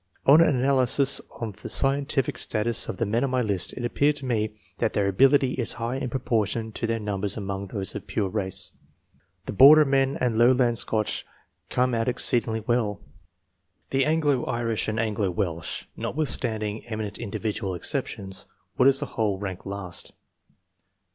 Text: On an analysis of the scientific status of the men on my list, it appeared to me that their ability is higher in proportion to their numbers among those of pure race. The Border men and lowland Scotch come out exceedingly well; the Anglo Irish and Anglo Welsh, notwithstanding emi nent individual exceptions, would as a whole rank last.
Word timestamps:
On 0.25 0.41
an 0.41 0.55
analysis 0.55 1.21
of 1.39 1.61
the 1.61 1.69
scientific 1.69 2.39
status 2.39 2.89
of 2.89 2.97
the 2.97 3.05
men 3.05 3.23
on 3.23 3.29
my 3.29 3.43
list, 3.43 3.71
it 3.73 3.85
appeared 3.85 4.15
to 4.15 4.25
me 4.25 4.55
that 4.79 4.93
their 4.93 5.07
ability 5.07 5.53
is 5.53 5.73
higher 5.73 5.99
in 5.99 6.09
proportion 6.09 6.71
to 6.71 6.87
their 6.87 6.97
numbers 6.97 7.37
among 7.37 7.67
those 7.67 7.93
of 7.93 8.07
pure 8.07 8.27
race. 8.27 8.71
The 9.45 9.53
Border 9.53 9.85
men 9.85 10.17
and 10.19 10.39
lowland 10.39 10.79
Scotch 10.79 11.23
come 11.69 11.93
out 11.93 12.07
exceedingly 12.07 12.61
well; 12.61 12.99
the 13.91 14.03
Anglo 14.03 14.43
Irish 14.45 14.87
and 14.87 14.99
Anglo 14.99 15.29
Welsh, 15.29 15.83
notwithstanding 15.95 16.81
emi 16.89 17.05
nent 17.07 17.19
individual 17.19 17.75
exceptions, 17.75 18.47
would 18.79 18.87
as 18.87 19.03
a 19.03 19.05
whole 19.05 19.37
rank 19.37 19.67
last. 19.67 20.13